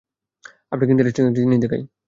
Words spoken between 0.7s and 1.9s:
আপনাকে ইন্টেরেস্টিং একটা জিনিস দেখাই।